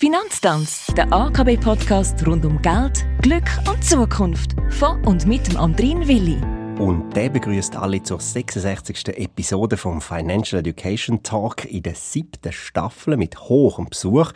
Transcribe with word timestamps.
Finanztanz, 0.00 0.86
der 0.96 1.12
AKB-Podcast 1.12 2.24
rund 2.24 2.44
um 2.44 2.62
Geld, 2.62 3.04
Glück 3.20 3.50
und 3.68 3.82
Zukunft. 3.84 4.54
Von 4.70 5.04
und 5.04 5.26
mit 5.26 5.48
dem 5.48 5.56
Andrin 5.56 6.06
Willi. 6.06 6.40
Und 6.80 7.16
der 7.16 7.30
begrüßt 7.30 7.74
alle 7.74 8.00
zur 8.04 8.20
66. 8.20 9.08
Episode 9.08 9.76
vom 9.76 10.00
Financial 10.00 10.60
Education 10.60 11.24
Talk 11.24 11.64
in 11.64 11.82
der 11.82 11.96
siebten 11.96 12.52
Staffel 12.52 13.16
mit 13.16 13.40
hohem 13.40 13.86
Besuch. 13.86 14.30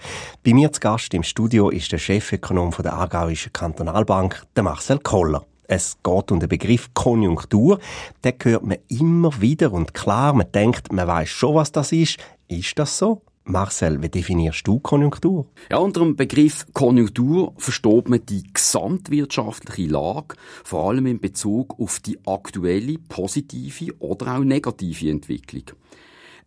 Bei 0.45 0.53
mir 0.53 0.73
zu 0.73 0.81
Gast 0.81 1.15
im 1.15 1.23
Studio 1.23 1.71
ist 1.71 1.93
der 1.93 1.99
Chefökonom 1.99 2.75
der 2.83 2.95
Aargauischen 2.95 3.53
Kantonalbank, 3.53 4.43
der 4.57 4.65
Marcel 4.65 4.99
Koller. 4.99 5.47
Es 5.69 5.97
geht 6.03 6.33
um 6.33 6.41
den 6.41 6.49
Begriff 6.49 6.93
Konjunktur. 6.93 7.79
Den 8.25 8.35
hört 8.43 8.67
man 8.67 8.79
immer 8.89 9.41
wieder 9.41 9.73
und 9.73 9.95
klar, 9.95 10.33
man 10.33 10.51
denkt, 10.51 10.91
man 10.93 11.07
weiß 11.07 11.29
schon, 11.29 11.55
was 11.55 11.71
das 11.71 11.93
ist. 11.93 12.19
Ist 12.49 12.77
das 12.81 12.99
so? 12.99 13.23
Marcel, 13.45 14.01
wie 14.03 14.09
definierst 14.09 14.67
du 14.67 14.79
Konjunktur? 14.79 15.47
Ja, 15.71 15.79
unter 15.79 16.01
dem 16.01 16.15
Begriff 16.15 16.65
Konjunktur 16.73 17.53
versteht 17.57 18.09
man 18.09 18.25
die 18.25 18.45
gesamtwirtschaftliche 18.53 19.91
Lage, 19.91 20.37
vor 20.63 20.89
allem 20.89 21.07
in 21.07 21.21
Bezug 21.21 21.79
auf 21.81 21.99
die 21.99 22.19
aktuelle 22.25 22.99
positive 22.99 23.95
oder 23.99 24.37
auch 24.37 24.45
negative 24.45 25.11
Entwicklung. 25.11 25.65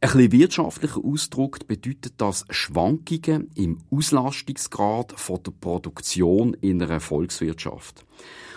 Ein 0.02 0.12
bisschen 0.12 0.32
wirtschaftlicher 0.32 1.04
Ausdruck 1.04 1.68
bedeutet 1.68 2.14
das 2.18 2.46
Schwankungen 2.50 3.50
im 3.56 3.80
Auslastungsgrad 3.92 5.14
von 5.20 5.42
der 5.42 5.52
Produktion 5.52 6.54
in 6.62 6.82
einer 6.82 7.00
Volkswirtschaft. 7.00 8.06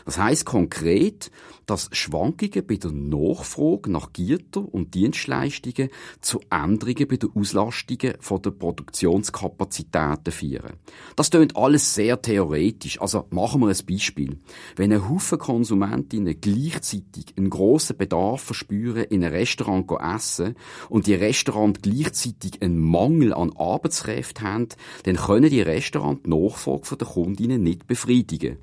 Das 0.05 0.17
heißt 0.17 0.47
konkret, 0.47 1.31
dass 1.67 1.91
Schwankungen 1.93 2.67
bei 2.67 2.77
der 2.77 2.93
Nachfrage 2.93 3.91
nach 3.91 4.15
Gütern 4.15 4.65
und 4.65 4.95
Dienstleistungen 4.95 5.91
zu 6.23 6.41
Änderungen 6.51 7.07
bei 7.07 7.17
der 7.19 7.29
Auslastungen 7.35 8.15
von 8.21 8.41
der 8.41 8.53
Produktionskapazitäten 8.53 10.33
führen. 10.33 10.73
Das 11.15 11.31
klingt 11.31 11.57
alles 11.57 11.95
sehr 11.95 12.23
theoretisch. 12.23 12.99
Also 13.03 13.27
machen 13.29 13.61
wir 13.61 13.69
ein 13.69 13.87
Beispiel. 13.87 14.39
Wenn 14.77 14.95
ein 14.95 15.11
Haufen 15.11 15.39
Konsumentinnen 15.39 16.41
gleichzeitig 16.41 17.35
einen 17.37 17.51
grossen 17.51 17.99
Bedarf 17.99 18.41
verspüren, 18.41 19.05
in 19.05 19.23
einem 19.23 19.35
Restaurant 19.35 19.91
essen 20.17 20.55
und 20.89 21.07
die 21.07 21.15
Restaurant 21.15 21.83
gleichzeitig 21.83 22.63
einen 22.63 22.79
Mangel 22.79 23.35
an 23.35 23.53
Arbeitskräften 23.55 24.47
haben, 24.47 24.69
dann 25.03 25.17
können 25.17 25.51
die 25.51 25.61
Restaurant 25.61 26.25
die 26.25 26.31
Nachfrage 26.31 26.97
der 26.97 27.09
Kundinnen 27.09 27.63
nicht 27.63 27.87
befriedigen. 27.87 28.57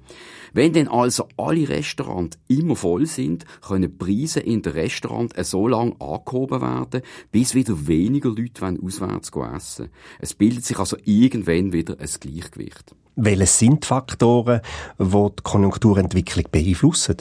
Wenn 0.53 0.84
denn 0.85 0.91
also 0.91 1.27
alle 1.37 1.67
Restaurants 1.67 2.37
immer 2.47 2.75
voll 2.75 3.05
sind, 3.05 3.45
können 3.61 3.91
die 3.91 4.05
Preise 4.05 4.39
in 4.39 4.61
den 4.61 4.73
Restaurants 4.73 5.49
so 5.49 5.67
lange 5.67 5.95
angehoben 5.99 6.61
werden, 6.61 7.01
bis 7.31 7.55
wieder 7.55 7.87
weniger 7.87 8.29
Leute 8.29 8.77
auswärts 8.83 9.31
essen 9.55 9.89
Es 10.19 10.33
bildet 10.33 10.65
sich 10.65 10.77
also 10.77 10.97
irgendwann 11.03 11.73
wieder 11.73 11.97
ein 11.99 12.09
Gleichgewicht. 12.19 12.95
Welche 13.15 13.45
sind 13.45 13.83
die 13.83 13.87
Faktoren, 13.87 14.61
die 14.99 15.05
die 15.05 15.43
Konjunkturentwicklung 15.43 16.45
beeinflussen? 16.51 17.17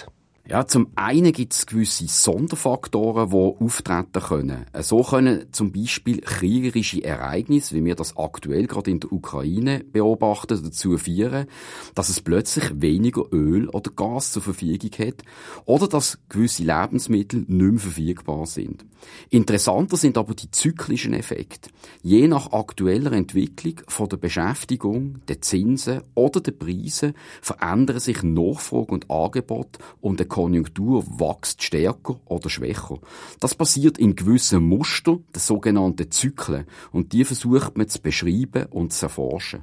Ja, 0.46 0.66
zum 0.66 0.88
einen 0.94 1.32
gibt 1.32 1.54
es 1.54 1.64
gewisse 1.64 2.06
Sonderfaktoren, 2.06 3.30
die 3.30 3.64
auftreten 3.64 4.20
können. 4.20 4.66
So 4.80 5.02
können 5.02 5.46
zum 5.52 5.72
Beispiel 5.72 6.20
kriegerische 6.20 7.02
Ereignisse, 7.02 7.74
wie 7.74 7.84
wir 7.86 7.94
das 7.94 8.18
aktuell 8.18 8.66
gerade 8.66 8.90
in 8.90 9.00
der 9.00 9.10
Ukraine 9.10 9.82
beobachten, 9.90 10.62
dazu 10.62 10.98
führen, 10.98 11.46
dass 11.94 12.10
es 12.10 12.20
plötzlich 12.20 12.78
weniger 12.78 13.22
Öl 13.32 13.70
oder 13.70 13.90
Gas 13.90 14.32
zur 14.32 14.42
Verfügung 14.42 14.90
hat 14.98 15.22
oder 15.64 15.88
dass 15.88 16.18
gewisse 16.28 16.64
Lebensmittel 16.64 17.46
nicht 17.48 17.48
mehr 17.48 17.78
verfügbar 17.78 18.44
sind. 18.44 18.84
Interessanter 19.30 19.96
sind 19.96 20.18
aber 20.18 20.34
die 20.34 20.50
zyklischen 20.50 21.14
Effekte. 21.14 21.70
Je 22.02 22.28
nach 22.28 22.52
aktueller 22.52 23.12
Entwicklung 23.12 23.80
von 23.88 24.08
der 24.08 24.18
Beschäftigung, 24.18 25.20
der 25.28 25.40
Zinsen 25.40 26.02
oder 26.14 26.40
der 26.40 26.52
Preise 26.52 27.14
verändern 27.40 28.00
sich 28.00 28.22
Nachfrage 28.22 28.92
und 28.92 29.10
Angebot 29.10 29.78
und 30.00 30.20
Konjunktur 30.34 31.06
wächst 31.20 31.62
stärker 31.62 32.18
oder 32.24 32.50
schwächer. 32.50 32.98
Das 33.38 33.54
passiert 33.54 33.98
in 33.98 34.16
gewissen 34.16 34.64
Mustern, 34.64 35.22
der 35.32 35.40
sogenannten 35.40 36.10
Zyklen, 36.10 36.66
und 36.90 37.12
die 37.12 37.24
versucht 37.24 37.78
man 37.78 37.86
zu 37.86 38.02
beschreiben 38.02 38.66
und 38.70 38.92
zu 38.92 39.06
erforschen. 39.06 39.62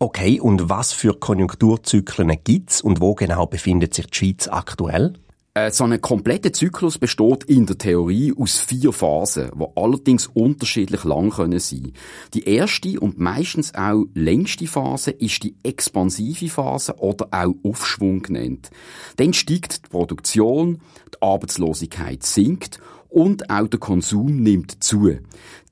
Okay, 0.00 0.40
und 0.40 0.68
was 0.68 0.92
für 0.92 1.14
Konjunkturzyklen 1.14 2.36
gibt's 2.42 2.80
und 2.80 3.00
wo 3.00 3.14
genau 3.14 3.46
befindet 3.46 3.94
sich 3.94 4.06
die 4.06 4.16
Schweiz 4.18 4.48
aktuell? 4.48 5.12
Äh, 5.58 5.72
so 5.72 5.84
ein 5.84 6.00
kompletter 6.00 6.52
Zyklus 6.52 6.98
besteht 6.98 7.42
in 7.44 7.66
der 7.66 7.78
Theorie 7.78 8.32
aus 8.36 8.60
vier 8.60 8.92
Phasen, 8.92 9.50
die 9.58 9.66
allerdings 9.74 10.28
unterschiedlich 10.28 11.02
lang 11.02 11.30
können 11.30 11.58
sein. 11.58 11.94
Die 12.32 12.44
erste 12.44 13.00
und 13.00 13.18
meistens 13.18 13.74
auch 13.74 14.04
längste 14.14 14.68
Phase 14.68 15.10
ist 15.10 15.42
die 15.42 15.56
expansive 15.64 16.48
Phase 16.48 16.94
oder 16.98 17.28
auch 17.32 17.54
Aufschwung 17.64 18.22
genannt. 18.22 18.70
Dann 19.16 19.32
steigt 19.32 19.86
die 19.86 19.88
Produktion, 19.90 20.80
die 21.12 21.22
Arbeitslosigkeit 21.22 22.22
sinkt 22.22 22.78
und 23.08 23.50
auch 23.50 23.66
der 23.66 23.80
Konsum 23.80 24.40
nimmt 24.40 24.84
zu. 24.84 25.18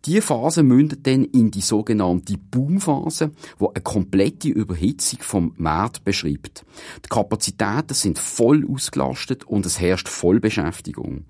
Diese 0.06 0.22
Phase 0.22 0.62
mündet 0.62 1.04
dann 1.04 1.24
in 1.24 1.50
die 1.50 1.60
sogenannte 1.60 2.38
Boomphase, 2.38 3.32
wo 3.58 3.70
eine 3.70 3.82
komplette 3.82 4.48
Überhitzung 4.48 5.18
vom 5.20 5.52
Markt 5.56 6.04
beschreibt. 6.04 6.64
Die 7.04 7.08
Kapazitäten 7.08 7.92
sind 7.92 8.20
voll 8.20 8.64
ausgelastet 8.70 9.42
und 9.44 9.66
es 9.66 9.80
herrscht 9.80 10.08
Vollbeschäftigung. 10.08 11.24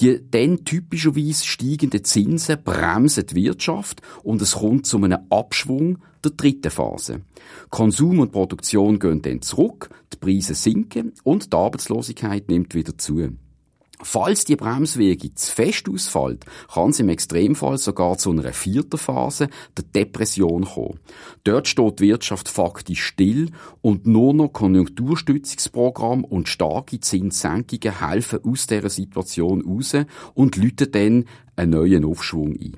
Die 0.00 0.20
dann 0.30 0.64
typischerweise 0.64 1.44
steigenden 1.44 2.02
Zinsen 2.02 2.62
bremsen 2.64 3.26
die 3.26 3.34
Wirtschaft 3.34 4.00
und 4.22 4.40
es 4.40 4.52
kommt 4.52 4.86
zu 4.86 4.96
einem 4.96 5.18
Abschwung 5.28 5.98
der 6.24 6.32
dritten 6.32 6.70
Phase. 6.70 7.20
Konsum 7.68 8.20
und 8.20 8.32
Produktion 8.32 8.98
gehen 8.98 9.20
dann 9.20 9.42
zurück, 9.42 9.90
die 10.14 10.16
Preise 10.16 10.54
sinken 10.54 11.12
und 11.24 11.52
die 11.52 11.56
Arbeitslosigkeit 11.56 12.48
nimmt 12.48 12.74
wieder 12.74 12.96
zu. 12.96 13.36
Falls 14.06 14.44
die 14.44 14.54
Bremswege 14.54 15.34
zu 15.34 15.50
fest 15.50 15.88
ausfällt, 15.88 16.44
kann 16.72 16.90
es 16.90 17.00
im 17.00 17.08
Extremfall 17.08 17.78
sogar 17.78 18.18
zu 18.18 18.30
einer 18.30 18.52
vierten 18.52 18.98
Phase 18.98 19.48
der 19.78 19.84
Depression 19.84 20.66
kommen. 20.66 21.00
Dort 21.44 21.68
steht 21.68 22.00
die 22.00 22.04
Wirtschaft 22.08 22.50
faktisch 22.50 23.02
still 23.02 23.50
und 23.80 24.06
nur 24.06 24.34
noch 24.34 24.52
Konjunkturstützungsprogramm 24.52 26.22
und 26.22 26.50
starke 26.50 27.00
Zinssenkungen 27.00 27.98
helfen 27.98 28.40
aus 28.44 28.66
dieser 28.66 28.90
Situation 28.90 29.62
raus 29.62 29.96
und 30.34 30.56
läuten 30.56 30.92
dann 30.92 31.24
einen 31.56 31.70
neuen 31.70 32.04
Aufschwung 32.04 32.52
ein. 32.52 32.76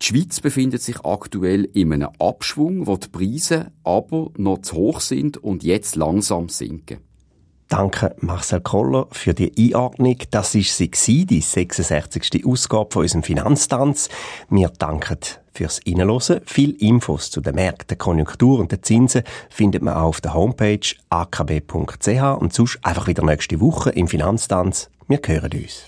Die 0.00 0.06
Schweiz 0.06 0.40
befindet 0.40 0.80
sich 0.80 1.04
aktuell 1.04 1.64
in 1.64 1.92
einem 1.92 2.08
Abschwung, 2.18 2.86
wo 2.86 2.96
die 2.96 3.08
Preise 3.08 3.72
aber 3.84 4.30
noch 4.38 4.62
zu 4.62 4.76
hoch 4.76 5.00
sind 5.00 5.36
und 5.36 5.64
jetzt 5.64 5.96
langsam 5.96 6.48
sinken. 6.48 7.11
Danke 7.72 8.14
Marcel 8.18 8.60
Koller 8.60 9.06
für 9.12 9.32
die 9.32 9.50
Einordnung. 9.56 10.18
Das 10.30 10.54
ist 10.54 10.76
sie 10.76 11.24
die 11.24 11.40
66. 11.40 12.44
Ausgabe 12.44 12.90
von 12.92 13.00
unserem 13.00 13.22
Finanztanz. 13.22 14.10
Wir 14.50 14.68
danken 14.68 15.16
fürs 15.54 15.80
Reinhören. 15.86 16.42
Viel 16.44 16.72
Infos 16.72 17.30
zu 17.30 17.40
den 17.40 17.54
Märkten, 17.54 17.88
der 17.88 17.96
Konjunktur 17.96 18.58
und 18.58 18.72
den 18.72 18.82
Zinsen 18.82 19.22
findet 19.48 19.80
man 19.80 19.94
auch 19.94 20.08
auf 20.08 20.20
der 20.20 20.34
Homepage 20.34 20.86
akb.ch 21.08 22.22
und 22.38 22.52
sonst 22.52 22.78
einfach 22.82 23.06
wieder 23.06 23.24
nächste 23.24 23.58
Woche 23.58 23.88
im 23.88 24.06
Finanztanz. 24.06 24.90
Wir 25.08 25.20
hören 25.24 25.52
uns. 25.54 25.86